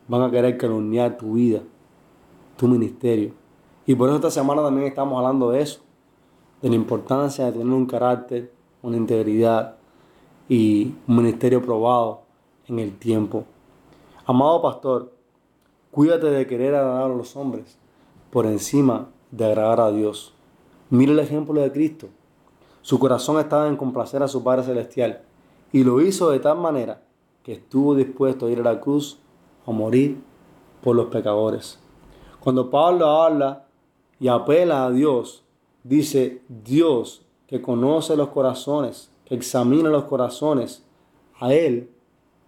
van 0.09 0.23
a 0.23 0.31
querer 0.31 0.57
calumniar 0.57 1.17
tu 1.17 1.33
vida, 1.33 1.63
tu 2.57 2.69
ministerio. 2.69 3.33
Y 3.87 3.95
por 3.95 4.09
eso 4.09 4.17
esta 4.17 4.31
semana 4.31 4.63
también 4.63 4.87
estamos 4.87 5.19
hablando 5.19 5.51
de 5.51 5.63
eso, 5.63 5.81
de 6.67 6.71
la 6.71 6.77
importancia 6.77 7.45
de 7.45 7.53
tener 7.53 7.73
un 7.73 7.87
carácter, 7.87 8.51
una 8.83 8.97
integridad 8.97 9.77
y 10.49 10.93
un 11.07 11.17
ministerio 11.17 11.63
probado 11.63 12.23
en 12.67 12.81
el 12.81 12.99
tiempo. 12.99 13.45
Amado 14.25 14.61
pastor, 14.61 15.13
cuídate 15.93 16.27
de 16.27 16.45
querer 16.49 16.75
agradar 16.75 17.05
a 17.05 17.15
los 17.15 17.37
hombres 17.37 17.79
por 18.33 18.47
encima 18.47 19.07
de 19.31 19.45
agradar 19.45 19.79
a 19.79 19.93
Dios. 19.93 20.35
Mira 20.91 21.13
el 21.13 21.21
ejemplo 21.21 21.61
de 21.61 21.71
Cristo. 21.71 22.09
Su 22.83 22.99
corazón 22.99 23.39
estaba 23.39 23.69
en 23.69 23.77
complacer 23.77 24.25
a 24.25 24.29
su 24.29 24.43
Padre 24.43 24.65
Celestial 24.65 25.23
y 25.73 25.85
lo 25.85 26.01
hizo 26.01 26.31
de 26.33 26.41
tal 26.41 26.59
manera 26.59 27.01
que 27.45 27.53
estuvo 27.53 27.95
dispuesto 27.95 28.47
a 28.47 28.51
ir 28.51 28.59
a 28.59 28.75
la 28.75 28.81
cruz 28.81 29.21
a 29.67 29.71
morir 29.71 30.21
por 30.83 30.97
los 30.97 31.07
pecadores. 31.07 31.79
Cuando 32.41 32.69
Pablo 32.71 33.07
habla 33.07 33.67
y 34.19 34.27
apela 34.27 34.85
a 34.85 34.91
Dios, 34.91 35.46
dice 35.89 36.43
Dios 36.49 37.23
que 37.47 37.63
conoce 37.63 38.17
los 38.17 38.29
corazones, 38.29 39.11
que 39.25 39.35
examina 39.35 39.89
los 39.89 40.05
corazones, 40.05 40.85
a 41.39 41.53
Él 41.53 41.91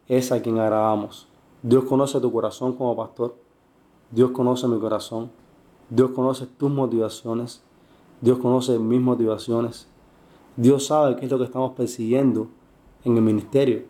es 0.09 0.33
a 0.33 0.43
quien 0.43 0.59
agradamos. 0.59 1.29
Dios 1.63 1.85
conoce 1.85 2.21
tu 2.21 2.33
corazón 2.33 2.75
como 2.75 2.97
pastor. 2.97 3.37
Dios 4.11 4.31
conoce 4.31 4.67
mi 4.67 4.79
corazón. 4.79 5.31
Dios 5.91 6.11
conoce 6.13 6.47
tus 6.47 6.71
motivaciones. 6.71 7.63
Dios 8.21 8.39
conoce 8.39 8.79
mis 8.79 9.01
motivaciones. 9.01 9.87
Dios 10.57 10.87
sabe 10.87 11.17
qué 11.17 11.27
es 11.27 11.31
lo 11.31 11.39
que 11.39 11.45
estamos 11.45 11.73
persiguiendo 11.73 12.49
en 13.05 13.17
el 13.17 13.23
ministerio. 13.23 13.85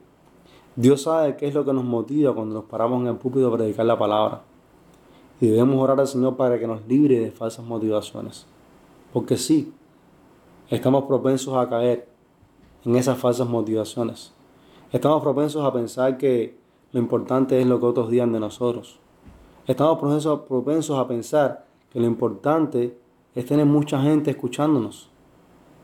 Dios 0.77 1.03
sabe 1.03 1.37
qué 1.37 1.49
es 1.49 1.55
lo 1.55 1.65
que 1.65 1.73
nos 1.73 1.85
motiva 1.85 2.35
cuando 2.35 2.55
nos 2.55 2.65
paramos 2.65 3.01
en 3.03 3.09
el 3.09 3.17
púlpito 3.17 3.49
a 3.49 3.57
predicar 3.57 3.87
la 3.87 3.99
palabra. 3.99 4.43
Y 5.41 5.47
debemos 5.47 5.81
orar 5.81 6.01
al 6.01 6.07
Señor 6.07 6.37
para 6.37 6.59
que 6.59 6.67
nos 6.67 6.87
libre 6.87 7.21
de 7.21 7.31
falsas 7.31 7.65
motivaciones. 7.65 8.47
Porque 9.13 9.37
sí, 9.37 9.73
estamos 10.69 11.05
propensos 11.05 11.57
a 11.57 11.69
caer 11.69 12.09
en 12.85 12.97
esas 12.97 13.19
falsas 13.19 13.49
motivaciones. 13.49 14.33
Estamos 14.93 15.23
propensos 15.23 15.65
a 15.65 15.73
pensar 15.73 16.19
que 16.19 16.57
lo 16.93 17.01
importante 17.01 17.61
es 17.61 17.67
lo 17.67 17.79
que 17.79 17.87
otros 17.87 18.11
digan 18.11 18.33
de 18.33 18.41
nosotros. 18.41 18.99
Estamos 19.67 19.99
propensos, 19.99 20.41
propensos 20.41 20.99
a 20.99 21.07
pensar 21.07 21.67
que 21.91 22.01
lo 22.01 22.07
importante 22.07 22.99
es 23.35 23.47
tener 23.47 23.67
mucha 23.67 24.01
gente 24.01 24.31
escuchándonos. 24.31 25.11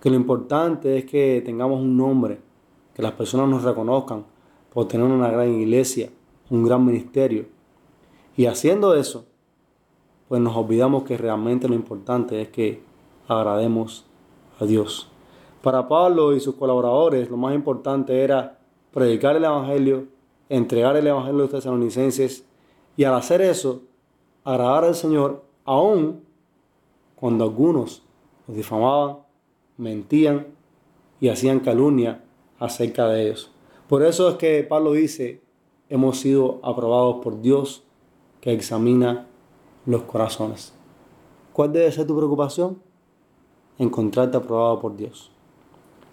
Que 0.00 0.10
lo 0.10 0.16
importante 0.16 0.98
es 0.98 1.04
que 1.04 1.42
tengamos 1.44 1.80
un 1.80 1.96
nombre, 1.96 2.40
que 2.94 3.02
las 3.02 3.12
personas 3.12 3.48
nos 3.48 3.62
reconozcan 3.62 4.24
por 4.72 4.88
tener 4.88 5.06
una 5.06 5.30
gran 5.30 5.52
iglesia, 5.52 6.10
un 6.50 6.64
gran 6.64 6.84
ministerio. 6.84 7.46
Y 8.36 8.46
haciendo 8.46 8.94
eso, 8.94 9.26
pues 10.28 10.40
nos 10.40 10.56
olvidamos 10.56 11.04
que 11.04 11.16
realmente 11.16 11.68
lo 11.68 11.74
importante 11.74 12.40
es 12.40 12.48
que 12.48 12.82
agrademos 13.28 14.04
a 14.58 14.64
Dios. 14.64 15.08
Para 15.62 15.88
Pablo 15.88 16.34
y 16.34 16.40
sus 16.40 16.56
colaboradores, 16.56 17.30
lo 17.30 17.36
más 17.36 17.54
importante 17.54 18.22
era 18.22 18.58
predicar 18.92 19.36
el 19.36 19.44
Evangelio, 19.44 20.06
entregar 20.48 20.96
el 20.96 21.06
Evangelio 21.06 21.40
a 21.40 21.42
los 21.42 21.50
tesalonicenses 21.50 22.46
y 22.96 23.04
al 23.04 23.14
hacer 23.14 23.40
eso, 23.40 23.82
agradar 24.44 24.84
al 24.84 24.94
Señor, 24.94 25.42
aun 25.64 26.22
cuando 27.16 27.44
algunos 27.44 28.02
los 28.46 28.56
difamaban, 28.56 29.18
mentían 29.78 30.48
y 31.20 31.28
hacían 31.28 31.60
calumnia 31.60 32.22
acerca 32.58 33.08
de 33.08 33.28
ellos. 33.28 33.50
Por 33.88 34.02
eso 34.02 34.28
es 34.28 34.36
que 34.36 34.62
Pablo 34.62 34.92
dice, 34.92 35.40
hemos 35.88 36.18
sido 36.18 36.60
aprobados 36.62 37.16
por 37.22 37.40
Dios 37.40 37.84
que 38.40 38.52
examina 38.52 39.26
los 39.86 40.02
corazones. 40.02 40.74
¿Cuál 41.52 41.72
debe 41.72 41.90
ser 41.92 42.06
tu 42.06 42.16
preocupación? 42.16 42.83
Encontrarte 43.78 44.36
aprobado 44.36 44.80
por 44.80 44.96
Dios. 44.96 45.30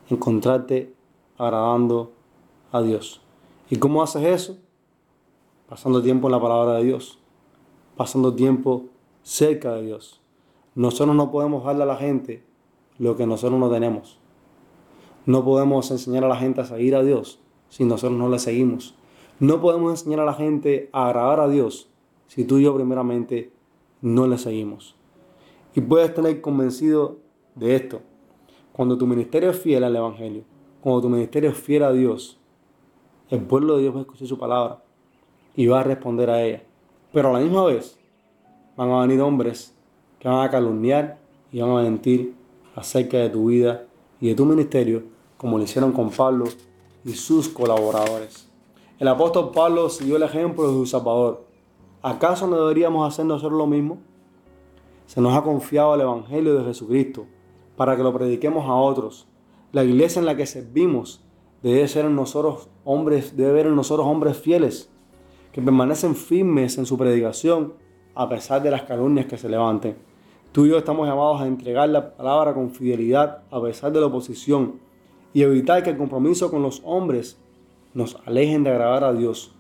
Encontrarte 0.10 0.94
agradando 1.38 2.12
a 2.72 2.82
Dios. 2.82 3.22
¿Y 3.70 3.78
cómo 3.78 4.02
haces 4.02 4.24
eso? 4.24 4.58
Pasando 5.70 6.02
tiempo 6.02 6.28
en 6.28 6.32
la 6.32 6.42
palabra 6.42 6.74
de 6.74 6.84
Dios. 6.86 7.20
Pasando 7.96 8.34
tiempo 8.34 8.86
cerca 9.24 9.74
de 9.74 9.84
Dios. 9.84 10.20
Nosotros 10.76 11.16
no 11.16 11.32
podemos 11.32 11.64
darle 11.64 11.84
a 11.84 11.88
la 11.88 11.98
gente 11.98 12.44
lo 12.98 13.16
que 13.16 13.28
nosotros 13.28 13.60
no 13.60 13.70
tenemos. 13.70 14.18
No 15.26 15.44
podemos 15.44 15.92
enseñar 15.92 16.24
a 16.24 16.28
la 16.28 16.38
gente 16.38 16.62
a 16.62 16.66
seguir 16.66 16.96
a 16.96 17.04
Dios 17.04 17.40
si 17.70 17.86
nosotros 17.86 18.18
no 18.18 18.28
le 18.30 18.40
seguimos. 18.40 18.96
No 19.40 19.62
podemos 19.62 19.92
enseñar 19.92 20.22
a 20.22 20.26
la 20.26 20.34
gente 20.34 20.90
a 20.94 21.08
agradar 21.08 21.40
a 21.40 21.48
Dios 21.48 21.90
si 22.28 22.44
tú 22.44 22.58
y 22.58 22.64
yo 22.64 22.76
primeramente 22.76 23.52
no 24.02 24.28
le 24.28 24.38
seguimos. 24.38 24.96
Y 25.76 25.82
puedes 25.82 26.14
tener 26.14 26.42
convencido 26.42 27.20
de 27.56 27.76
esto. 27.76 28.02
Cuando 28.72 28.98
tu 28.98 29.06
ministerio 29.06 29.50
es 29.50 29.60
fiel 29.60 29.84
al 29.84 29.96
Evangelio, 29.96 30.44
cuando 30.82 31.02
tu 31.02 31.10
ministerio 31.10 31.50
es 31.50 31.58
fiel 31.58 31.84
a 31.84 31.92
Dios, 31.92 32.40
el 33.30 33.42
pueblo 33.42 33.76
de 33.76 33.84
Dios 33.84 33.96
va 33.96 34.00
a 34.00 34.02
escuchar 34.02 34.28
su 34.28 34.38
palabra 34.38 34.84
y 35.56 35.68
va 35.68 35.82
a 35.82 35.84
responder 35.84 36.30
a 36.30 36.44
ella. 36.44 36.64
Pero 37.14 37.30
a 37.30 37.34
la 37.34 37.40
misma 37.40 37.66
vez 37.66 37.98
van 38.76 38.90
a 38.92 39.02
venir 39.02 39.22
hombres 39.22 39.76
que 40.20 40.28
van 40.28 40.46
a 40.46 40.50
calumniar 40.50 41.20
y 41.52 41.62
van 41.62 41.72
a 41.72 41.82
mentir 41.82 42.36
acerca 42.76 43.18
de 43.18 43.30
tu 43.30 43.48
vida 43.48 43.86
y 44.20 44.30
de 44.30 44.36
tu 44.36 44.46
ministerio, 44.46 45.04
como 45.38 45.58
lo 45.58 45.64
hicieron 45.64 45.92
con 45.92 46.10
Pablo 46.10 46.46
y 47.04 47.14
sus 47.14 47.50
colaboradores. 47.50 48.50
El 49.00 49.08
apóstol 49.08 49.52
Pablo 49.52 49.90
siguió 49.90 50.18
el 50.18 50.24
ejemplo 50.24 50.68
de 50.68 50.74
su 50.74 50.86
Salvador 50.86 51.52
¿Acaso 52.04 52.48
no 52.48 52.60
deberíamos 52.60 53.08
hacer 53.08 53.26
nosotros 53.26 53.60
lo 53.60 53.68
mismo? 53.68 54.00
Se 55.06 55.22
nos 55.22 55.38
ha 55.38 55.44
confiado 55.44 55.94
el 55.94 56.02
Evangelio 56.02 56.56
de 56.56 56.64
Jesucristo 56.64 57.28
para 57.82 57.98
que 57.98 58.04
lo 58.04 58.14
prediquemos 58.14 58.66
a 58.70 58.76
otros. 58.76 59.28
La 59.72 59.84
iglesia 59.84 60.20
en 60.20 60.28
la 60.28 60.38
que 60.38 60.46
servimos 60.46 61.26
debe 61.64 61.88
ser 61.88 62.06
en 62.06 62.16
nosotros 62.16 62.70
hombres, 62.84 63.36
debe 63.36 63.54
ver 63.54 63.66
en 63.66 63.76
nosotros 63.76 64.06
hombres 64.06 64.38
fieles 64.38 64.92
que 65.52 65.64
permanecen 65.64 66.14
firmes 66.14 66.78
en 66.78 66.86
su 66.86 66.96
predicación 66.96 67.74
a 68.14 68.30
pesar 68.30 68.62
de 68.62 68.70
las 68.70 68.84
calumnias 68.84 69.26
que 69.26 69.40
se 69.40 69.50
levanten. 69.50 69.96
Tú 70.52 70.68
y 70.68 70.70
yo 70.70 70.78
estamos 70.78 71.08
llamados 71.08 71.42
a 71.42 71.48
entregar 71.48 71.90
la 71.90 72.16
palabra 72.16 72.54
con 72.54 72.70
fidelidad 72.70 73.42
a 73.50 73.60
pesar 73.60 73.92
de 73.92 74.00
la 74.00 74.06
oposición 74.06 74.80
y 75.34 75.42
evitar 75.42 75.82
que 75.82 75.90
el 75.90 75.98
compromiso 75.98 76.52
con 76.52 76.62
los 76.62 76.84
hombres 76.86 77.40
nos 77.96 78.16
alejen 78.28 78.64
de 78.64 78.70
agradar 78.70 79.06
a 79.06 79.14
Dios 79.14 79.56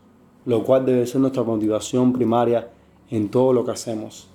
lo 0.45 0.63
cual 0.63 0.85
debe 0.85 1.07
ser 1.07 1.21
nuestra 1.21 1.41
motivación 1.41 2.13
primaria 2.13 2.69
en 3.09 3.29
todo 3.29 3.51
lo 3.51 3.65
que 3.65 3.71
hacemos. 3.71 4.29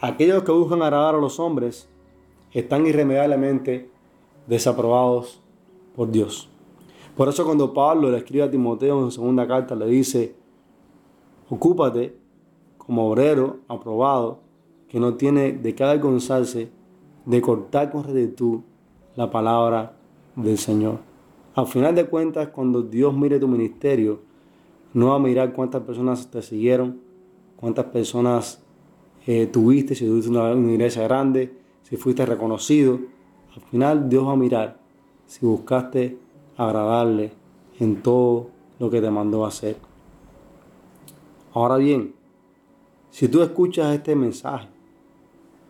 Aquellos 0.00 0.44
que 0.44 0.52
buscan 0.52 0.82
agradar 0.82 1.16
a 1.16 1.18
los 1.18 1.40
hombres 1.40 1.91
están 2.52 2.86
irremediablemente 2.86 3.90
desaprobados 4.46 5.40
por 5.94 6.10
Dios. 6.10 6.48
Por 7.16 7.28
eso 7.28 7.44
cuando 7.44 7.74
Pablo 7.74 8.10
le 8.10 8.18
escribe 8.18 8.44
a 8.44 8.50
Timoteo 8.50 8.98
en 8.98 9.04
su 9.06 9.12
segunda 9.12 9.46
carta 9.46 9.74
le 9.74 9.86
dice, 9.86 10.34
Ocúpate 11.50 12.16
como 12.78 13.10
obrero 13.10 13.58
aprobado 13.68 14.40
que 14.88 14.98
no 14.98 15.14
tiene 15.14 15.52
de 15.52 15.74
qué 15.74 15.84
avergonzarse 15.84 16.70
de 17.26 17.40
cortar 17.40 17.90
con 17.92 18.04
rectitud 18.04 18.60
la 19.16 19.30
palabra 19.30 19.94
del 20.34 20.56
Señor. 20.58 21.00
Al 21.54 21.66
final 21.66 21.94
de 21.94 22.06
cuentas, 22.06 22.48
cuando 22.48 22.82
Dios 22.82 23.14
mire 23.14 23.38
tu 23.38 23.48
ministerio, 23.48 24.20
no 24.94 25.08
va 25.08 25.16
a 25.16 25.18
mirar 25.18 25.52
cuántas 25.52 25.82
personas 25.82 26.30
te 26.30 26.40
siguieron, 26.40 27.00
cuántas 27.56 27.86
personas 27.86 28.62
eh, 29.26 29.46
tuviste, 29.46 29.94
si 29.94 30.06
tuviste 30.06 30.30
una, 30.30 30.52
una 30.52 30.72
iglesia 30.72 31.02
grande, 31.02 31.52
si 31.82 31.96
fuiste 31.96 32.24
reconocido. 32.26 32.98
Al 33.54 33.62
final 33.62 34.08
Dios 34.08 34.26
va 34.26 34.32
a 34.32 34.36
mirar 34.36 34.78
si 35.26 35.44
buscaste 35.44 36.18
agradarle 36.56 37.32
en 37.78 38.02
todo 38.02 38.48
lo 38.78 38.90
que 38.90 39.00
te 39.00 39.10
mandó 39.10 39.44
hacer. 39.44 39.76
Ahora 41.54 41.76
bien, 41.76 42.14
si 43.10 43.28
tú 43.28 43.42
escuchas 43.42 43.94
este 43.94 44.16
mensaje 44.16 44.68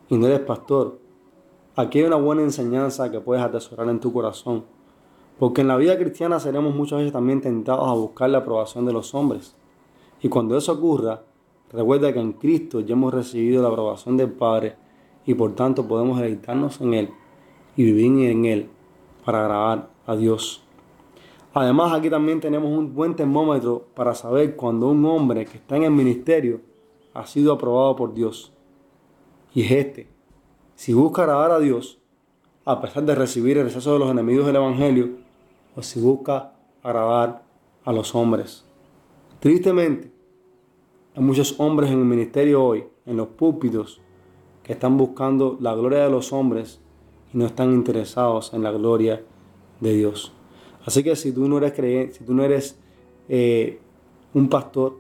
y 0.09 0.17
no 0.17 0.27
eres 0.27 0.41
pastor, 0.41 0.99
aquí 1.75 1.99
hay 1.99 2.05
una 2.05 2.17
buena 2.17 2.43
enseñanza 2.43 3.11
que 3.11 3.21
puedes 3.21 3.43
atesorar 3.43 3.89
en 3.89 4.01
tu 4.01 4.13
corazón. 4.13 4.65
Porque 5.39 5.63
en 5.63 5.69
la 5.69 5.77
vida 5.77 5.99
cristiana 5.99 6.39
seremos 6.39 6.75
muchas 6.75 6.99
veces 6.99 7.13
también 7.13 7.41
tentados 7.41 7.89
a 7.89 7.95
buscar 7.95 8.31
la 8.31 8.39
aprobación 8.39 8.87
de 8.87 8.93
los 8.93 9.15
hombres. 9.15 9.57
Y 10.23 10.29
cuando 10.29 10.57
eso 10.57 10.73
ocurra, 10.73 11.23
recuerda 11.73 12.13
que 12.13 12.21
en 12.21 12.35
Cristo 12.35 12.81
ya 12.81 12.93
hemos 12.93 13.13
recibido 13.13 13.61
la 13.63 13.69
aprobación 13.69 14.17
del 14.17 14.31
Padre 14.31 14.77
y 15.27 15.35
por 15.35 15.55
tanto 15.55 15.87
podemos 15.87 16.21
deleitarnos 16.21 16.81
en 16.81 16.95
Él 16.95 17.11
y 17.77 17.85
vivir 17.85 18.31
en 18.31 18.45
Él 18.45 18.69
para 19.25 19.43
agradar 19.43 19.91
a 20.07 20.17
Dios. 20.17 20.63
Además, 21.55 21.93
aquí 21.93 22.09
también 22.09 22.41
tenemos 22.41 22.71
un 22.71 22.95
buen 22.95 23.15
termómetro 23.15 23.87
para 23.95 24.15
saber 24.15 24.57
cuando 24.57 24.89
un 24.89 25.05
hombre 25.05 25.45
que 25.45 25.59
está 25.59 25.77
en 25.77 25.85
el 25.85 25.91
ministerio 25.91 26.61
ha 27.13 27.27
sido 27.27 27.53
aprobado 27.53 27.95
por 27.95 28.15
Dios. 28.15 28.53
Y 29.55 29.63
es 29.63 29.71
este. 29.71 30.09
Si 30.75 30.95
busca 30.95 31.23
agradar 31.23 31.51
a 31.51 31.61
Dios, 31.61 31.99
a 32.65 32.81
pesar 32.81 33.05
de 33.05 33.15
recibir 33.15 33.59
el 33.59 33.65
rechazo 33.65 33.93
de 33.93 33.99
los 33.99 34.11
enemigos 34.11 34.47
del 34.47 34.57
Evangelio, 34.57 35.11
o 35.77 35.83
si 35.83 36.01
busca 36.01 36.55
agradar 36.83 37.43
a 37.85 37.93
los 37.93 38.15
hombres. 38.15 38.65
Tristemente, 39.41 40.11
hay 41.15 41.23
muchos 41.23 41.59
hombres 41.59 41.91
en 41.91 41.99
el 41.99 42.05
ministerio 42.05 42.65
hoy, 42.65 42.85
en 43.05 43.17
los 43.19 43.29
púlpitos, 43.29 44.01
que 44.63 44.73
están 44.73 44.97
buscando 44.97 45.57
la 45.61 45.75
gloria 45.75 46.05
de 46.05 46.11
los 46.11 46.33
hombres 46.33 46.81
y 47.33 47.39
no 47.39 47.47
están 47.47 47.73
interesados 47.73 48.53
en 48.55 48.63
la 48.63 48.71
gloria 48.71 49.23
de 49.81 49.95
Dios. 49.95 50.33
Así 50.85 51.03
que 51.03 51.17
si 51.17 51.33
tú 51.33 51.49
no 51.49 51.59
eres 51.59 51.73
creyente, 51.73 52.15
si 52.15 52.25
tú 52.25 52.35
no 52.35 52.43
eres 52.45 52.79
eh, 53.29 53.81
un 54.35 54.49
pastor, 54.49 54.99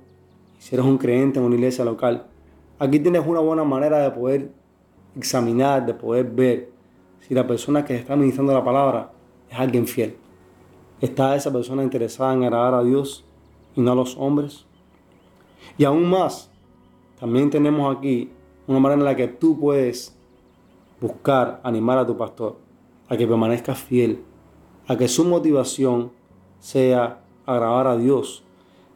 si 0.59 0.75
eres 0.75 0.87
un 0.87 0.99
creyente 0.99 1.38
en 1.38 1.45
una 1.45 1.54
iglesia 1.54 1.85
local, 1.85 2.26
aquí 2.78 2.99
tienes 2.99 3.26
una 3.26 3.40
buena 3.40 3.64
manera 3.64 3.99
de 3.99 4.11
poder 4.11 4.50
examinar, 5.16 5.85
de 5.85 5.95
poder 5.95 6.31
ver 6.31 6.71
si 7.21 7.35
la 7.35 7.47
persona 7.47 7.85
que 7.85 7.97
está 7.97 8.16
ministrando 8.16 8.52
la 8.52 8.64
palabra 8.64 9.12
es 9.50 9.59
alguien 9.59 9.87
fiel. 9.87 10.16
¿Está 11.00 11.35
esa 11.35 11.52
persona 11.52 11.83
interesada 11.83 12.33
en 12.33 12.45
agradar 12.45 12.75
a 12.75 12.83
Dios 12.85 13.25
y 13.75 13.81
no 13.81 13.92
a 13.92 13.95
los 13.95 14.16
hombres? 14.16 14.66
Y 15.76 15.85
aún 15.85 16.09
más, 16.09 16.50
también 17.19 17.50
tenemos 17.50 17.97
aquí 17.97 18.31
una 18.66 18.81
manera 18.81 19.00
en 19.00 19.04
la 19.04 19.16
que 19.16 19.28
tú 19.28 19.59
puedes 19.59 20.16
buscar 21.00 21.61
animar 21.64 21.99
a 21.99 22.07
tu 22.07 22.16
pastor 22.16 22.57
a 23.09 23.16
que 23.16 23.26
permanezca 23.26 23.75
fiel, 23.75 24.23
a 24.87 24.97
que 24.97 25.09
su 25.09 25.25
motivación 25.25 26.12
sea 26.61 27.23
agradar 27.45 27.87
a 27.87 27.97
Dios, 27.97 28.42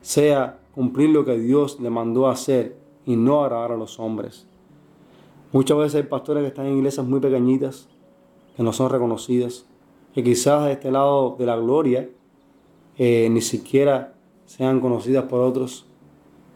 sea 0.01 0.59
cumplir 0.75 1.11
lo 1.11 1.25
que 1.25 1.39
Dios 1.39 1.81
le 1.81 1.91
mandó 1.91 2.29
hacer 2.29 2.79
y 3.05 3.17
no 3.17 3.43
agradar 3.43 3.73
a 3.73 3.77
los 3.77 3.99
hombres. 3.99 4.47
Muchas 5.53 5.77
veces 5.77 5.95
hay 5.97 6.03
pastores 6.05 6.43
que 6.43 6.49
están 6.49 6.67
en 6.67 6.79
iglesias 6.79 7.07
muy 7.07 7.21
pequeñitas, 7.21 7.89
que 8.57 8.63
no 8.63 8.73
son 8.73 8.91
reconocidas, 8.91 9.67
que 10.15 10.25
quizás 10.25 10.65
de 10.65 10.73
este 10.73 10.91
lado 10.91 11.37
de 11.39 11.47
la 11.47 11.57
gloria 11.57 12.09
eh, 12.97 13.29
ni 13.31 13.43
siquiera 13.43 14.15
sean 14.47 14.81
conocidas 14.81 15.25
por 15.25 15.41
otros, 15.41 15.87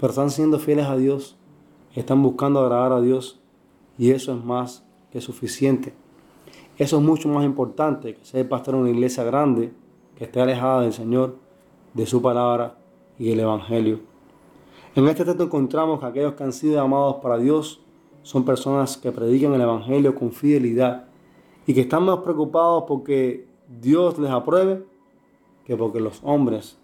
pero 0.01 0.11
están 0.11 0.31
siendo 0.31 0.59
fieles 0.59 0.87
a 0.87 0.96
Dios, 0.96 1.37
están 1.94 2.22
buscando 2.22 2.61
agradar 2.61 2.92
a 2.92 3.00
Dios 3.00 3.40
y 3.98 4.12
eso 4.12 4.33
es 4.33 4.44
más 4.44 4.87
que 5.11 5.20
suficiente. 5.20 5.92
Eso 6.79 6.98
es 6.98 7.03
mucho 7.03 7.29
más 7.29 7.44
importante 7.44 8.14
que 8.14 8.24
ser 8.24 8.48
pastor 8.48 8.74
en 8.74 8.81
una 8.81 8.90
iglesia 8.90 9.24
grande 9.24 9.72
que 10.16 10.24
esté 10.24 10.40
alejada 10.40 10.83
del 10.83 10.92
Señor, 10.92 11.37
de 11.94 12.07
su 12.07 12.22
palabra 12.22 12.79
y 13.18 13.29
del 13.29 13.40
Evangelio. 13.40 14.00
En 14.94 15.07
este 15.09 15.24
texto 15.24 15.44
encontramos 15.44 16.00
que 16.00 16.07
aquellos 16.07 16.35
que 16.35 16.44
han 16.44 16.53
sido 16.53 16.76
llamados 16.76 17.16
para 17.16 17.38
Dios 17.38 17.81
son 18.22 18.44
personas 18.44 18.96
que 18.96 19.12
predican 19.12 19.53
el 19.55 19.61
Evangelio 19.61 20.14
con 20.14 20.33
fidelidad 20.33 21.07
y 21.66 21.74
que 21.74 21.83
están 21.83 22.05
más 22.05 22.20
preocupados 22.20 22.85
porque 22.87 23.46
Dios 23.81 24.18
les 24.18 24.31
apruebe 24.31 24.85
que 25.64 25.76
porque 25.76 26.00
los 26.00 26.20
hombres 26.22 26.79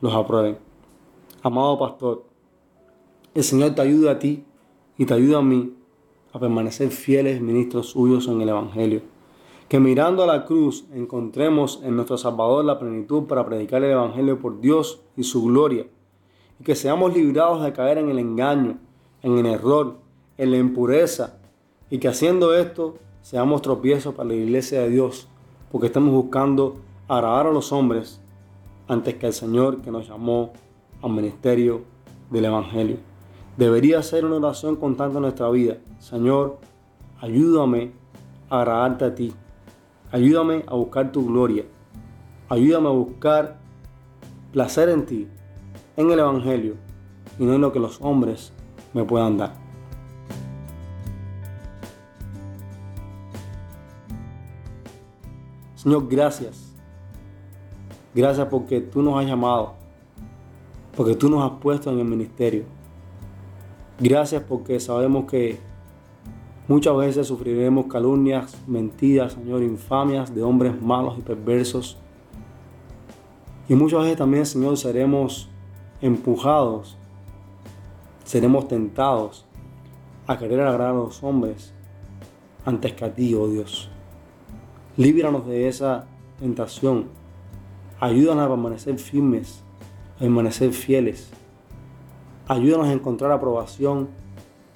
los 0.00 0.14
aprueben. 0.14 0.58
Amado 1.42 1.78
pastor, 1.78 2.24
el 3.34 3.44
Señor 3.44 3.74
te 3.74 3.82
ayuda 3.82 4.12
a 4.12 4.18
ti 4.18 4.44
y 4.98 5.06
te 5.06 5.14
ayuda 5.14 5.38
a 5.38 5.42
mí 5.42 5.72
a 6.32 6.38
permanecer 6.38 6.90
fieles 6.90 7.40
ministros 7.40 7.90
suyos 7.90 8.26
en 8.26 8.40
el 8.40 8.48
Evangelio. 8.50 9.00
Que 9.68 9.80
mirando 9.80 10.24
a 10.24 10.26
la 10.26 10.44
cruz 10.44 10.86
encontremos 10.92 11.80
en 11.84 11.94
nuestro 11.94 12.18
Salvador 12.18 12.64
la 12.64 12.78
plenitud 12.78 13.24
para 13.24 13.46
predicar 13.46 13.82
el 13.84 13.92
Evangelio 13.92 14.38
por 14.38 14.60
Dios 14.60 15.00
y 15.16 15.22
su 15.22 15.44
gloria. 15.44 15.86
Y 16.60 16.64
que 16.64 16.74
seamos 16.74 17.14
librados 17.14 17.62
de 17.62 17.72
caer 17.72 17.98
en 17.98 18.08
el 18.08 18.18
engaño, 18.18 18.78
en 19.22 19.38
el 19.38 19.46
error, 19.46 19.98
en 20.36 20.50
la 20.50 20.56
impureza. 20.56 21.38
Y 21.90 21.98
que 21.98 22.08
haciendo 22.08 22.54
esto 22.54 22.96
seamos 23.22 23.62
tropiezos 23.62 24.14
para 24.14 24.30
la 24.30 24.34
iglesia 24.34 24.80
de 24.80 24.90
Dios. 24.90 25.28
Porque 25.70 25.86
estamos 25.86 26.12
buscando 26.12 26.76
agradar 27.06 27.46
a 27.46 27.52
los 27.52 27.72
hombres 27.72 28.20
antes 28.88 29.14
que 29.14 29.26
al 29.26 29.32
Señor 29.32 29.82
que 29.82 29.90
nos 29.90 30.08
llamó 30.08 30.52
al 31.02 31.12
ministerio 31.12 31.82
del 32.30 32.46
Evangelio. 32.46 32.96
Debería 33.58 34.00
ser 34.04 34.24
una 34.24 34.36
oración 34.36 34.76
constante 34.76 35.16
en 35.16 35.22
nuestra 35.22 35.50
vida. 35.50 35.78
Señor, 35.98 36.58
ayúdame 37.20 37.90
a 38.48 38.60
agradarte 38.60 39.04
a 39.04 39.14
ti. 39.16 39.34
Ayúdame 40.12 40.62
a 40.68 40.76
buscar 40.76 41.10
tu 41.10 41.26
gloria. 41.26 41.64
Ayúdame 42.48 42.86
a 42.86 42.92
buscar 42.92 43.58
placer 44.52 44.88
en 44.90 45.04
ti, 45.04 45.26
en 45.96 46.08
el 46.08 46.20
Evangelio, 46.20 46.76
y 47.36 47.44
no 47.44 47.54
en 47.54 47.60
lo 47.60 47.72
que 47.72 47.80
los 47.80 48.00
hombres 48.00 48.52
me 48.94 49.02
puedan 49.02 49.36
dar. 49.36 49.54
Señor, 55.74 56.06
gracias. 56.08 56.76
Gracias 58.14 58.46
porque 58.46 58.80
tú 58.80 59.02
nos 59.02 59.18
has 59.18 59.26
llamado, 59.26 59.74
porque 60.96 61.16
tú 61.16 61.28
nos 61.28 61.42
has 61.42 61.58
puesto 61.58 61.90
en 61.90 61.98
el 61.98 62.04
ministerio 62.04 62.77
Gracias 64.00 64.44
porque 64.44 64.78
sabemos 64.78 65.24
que 65.24 65.58
muchas 66.68 66.96
veces 66.96 67.26
sufriremos 67.26 67.86
calumnias, 67.86 68.56
mentiras, 68.68 69.32
Señor, 69.32 69.64
infamias 69.64 70.32
de 70.32 70.40
hombres 70.44 70.80
malos 70.80 71.18
y 71.18 71.22
perversos. 71.22 71.98
Y 73.68 73.74
muchas 73.74 74.02
veces 74.02 74.18
también, 74.18 74.46
Señor, 74.46 74.76
seremos 74.76 75.48
empujados, 76.00 76.96
seremos 78.24 78.68
tentados 78.68 79.44
a 80.28 80.38
querer 80.38 80.60
agradar 80.60 80.94
a 80.94 80.98
los 80.98 81.20
hombres 81.24 81.74
antes 82.64 82.92
que 82.92 83.04
a 83.04 83.12
ti, 83.12 83.34
oh 83.34 83.48
Dios. 83.48 83.90
Líbranos 84.96 85.44
de 85.44 85.66
esa 85.66 86.06
tentación. 86.38 87.06
Ayúdanos 87.98 88.46
a 88.46 88.48
permanecer 88.48 88.96
firmes, 89.00 89.64
a 90.16 90.20
permanecer 90.20 90.72
fieles 90.72 91.32
Ayúdanos 92.50 92.86
a 92.86 92.92
encontrar 92.92 93.30
aprobación 93.30 94.08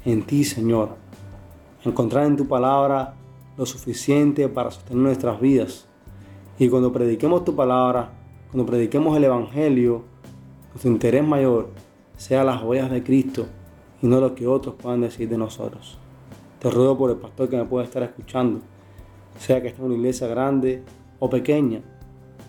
en 0.05 0.25
ti, 0.25 0.45
Señor. 0.45 0.91
encontrar 1.87 2.27
en 2.27 2.37
tu 2.37 2.47
palabra 2.47 3.15
lo 3.57 3.65
suficiente 3.65 4.47
para 4.51 4.71
sostener 4.71 5.03
nuestras 5.03 5.41
vidas. 5.41 5.89
Y 6.59 6.69
cuando 6.69 6.93
prediquemos 6.93 7.47
tu 7.47 7.57
palabra, 7.57 8.11
cuando 8.51 8.71
prediquemos 8.71 9.17
el 9.17 9.25
Evangelio, 9.25 10.03
nuestro 10.69 10.91
interés 10.91 11.25
mayor 11.25 11.71
sea 12.19 12.45
las 12.45 12.63
huellas 12.63 12.91
de 12.91 13.03
Cristo 13.03 13.47
y 14.03 14.07
no 14.07 14.21
lo 14.21 14.35
que 14.35 14.47
otros 14.47 14.75
puedan 14.75 15.01
decir 15.01 15.31
de 15.31 15.39
nosotros. 15.39 15.99
Te 16.59 16.69
ruego 16.69 16.99
por 16.99 17.11
el 17.11 17.17
pastor 17.17 17.49
que 17.49 17.57
me 17.57 17.65
pueda 17.65 17.87
estar 17.87 18.03
escuchando, 18.03 18.61
sea 19.39 19.63
que 19.63 19.69
esté 19.69 19.81
en 19.81 19.87
una 19.87 19.97
iglesia 19.97 20.27
grande 20.27 20.83
o 21.19 21.31
pequeña, 21.31 21.81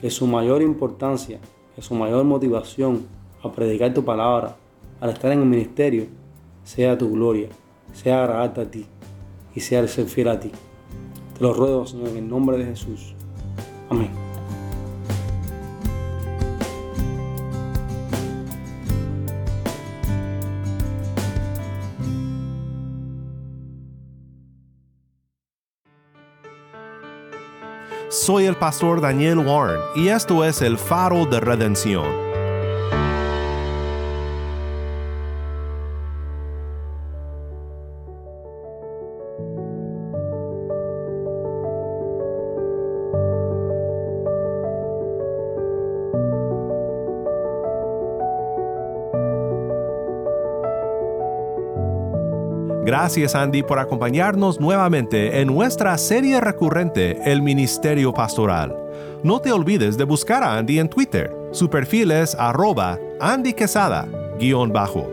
que 0.02 0.10
su 0.10 0.28
mayor 0.28 0.62
importancia, 0.62 1.40
que 1.74 1.82
su 1.82 1.96
mayor 1.96 2.26
motivación 2.26 3.06
a 3.42 3.50
predicar 3.50 3.94
tu 3.94 4.04
palabra 4.04 4.58
al 5.04 5.10
estar 5.10 5.34
en 5.34 5.40
el 5.42 5.46
ministerio, 5.46 6.08
sea 6.64 6.98
tu 6.98 7.12
gloria, 7.12 7.50
sea 7.92 8.24
agradarte 8.24 8.62
a 8.62 8.72
ti 8.72 8.86
y 9.54 9.60
sea 9.60 9.82
el 9.82 9.90
ser 9.90 10.06
fiel 10.06 10.30
a 10.30 10.40
ti. 10.40 10.50
Te 11.38 11.44
lo 11.44 11.54
ruego, 11.54 11.86
Señor, 11.86 12.08
en 12.08 12.18
el 12.20 12.30
nombre 12.30 12.58
de 12.58 12.68
Jesús. 12.68 13.14
Amén. 13.90 14.10
Soy 28.08 28.46
el 28.46 28.56
pastor 28.56 29.02
Daniel 29.02 29.40
Warren 29.40 29.82
y 29.98 30.08
esto 30.08 30.46
es 30.46 30.62
el 30.62 30.78
faro 30.78 31.26
de 31.26 31.42
redención 31.42 32.23
Gracias 52.86 53.34
Andy 53.34 53.64
por 53.64 53.80
acompañarnos 53.80 54.60
nuevamente 54.60 55.40
en 55.40 55.48
nuestra 55.48 55.98
serie 55.98 56.42
recurrente 56.42 57.18
El 57.24 57.42
Ministerio 57.42 58.14
Pastoral. 58.14 58.76
No 59.24 59.40
te 59.40 59.54
olvides 59.54 59.98
de 59.98 60.04
buscar 60.04 60.44
a 60.44 60.58
Andy 60.58 60.80
en 60.80 60.90
Twitter. 60.90 61.34
Su 61.52 61.70
perfil 61.70 62.12
es 62.12 62.36
arroba 62.36 63.00
Andy 63.22 63.54
Quesada, 63.54 64.06
guion 64.38 64.74
bajo. 64.74 65.13